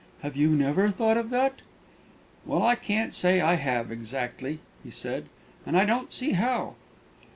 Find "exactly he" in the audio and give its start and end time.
3.91-4.89